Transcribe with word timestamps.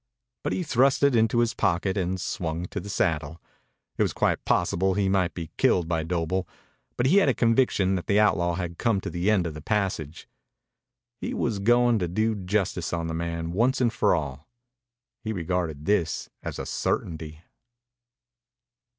But 0.43 0.53
he 0.53 0.63
thrust 0.63 1.03
it 1.03 1.15
into 1.15 1.41
his 1.41 1.53
pocket 1.53 1.95
and 1.95 2.19
swung 2.19 2.65
to 2.69 2.79
the 2.79 2.89
saddle. 2.89 3.39
It 3.99 4.01
was 4.01 4.13
quite 4.13 4.43
possible 4.45 4.95
he 4.95 5.07
might 5.07 5.35
be 5.35 5.51
killed 5.57 5.87
by 5.87 6.01
Doble, 6.01 6.47
but 6.97 7.05
he 7.05 7.17
had 7.17 7.29
a 7.29 7.35
conviction 7.35 7.93
that 7.93 8.07
the 8.07 8.19
outlaw 8.19 8.55
had 8.55 8.79
come 8.79 8.99
to 9.01 9.11
the 9.11 9.29
end 9.29 9.45
of 9.45 9.53
the 9.53 9.61
passage. 9.61 10.27
He 11.19 11.35
was 11.35 11.59
going 11.59 11.99
to 11.99 12.07
do 12.07 12.33
justice 12.33 12.93
on 12.93 13.05
the 13.09 13.13
man 13.13 13.51
once 13.51 13.79
for 13.93 14.15
all. 14.15 14.47
He 15.23 15.31
regarded 15.31 15.85
this 15.85 16.31
as 16.41 16.57
a 16.57 16.65
certainty. 16.65 17.43